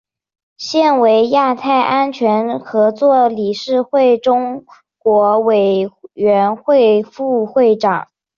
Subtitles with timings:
[0.57, 4.65] 现为亚太安全合作理事会中
[4.97, 8.07] 国委员会副会长。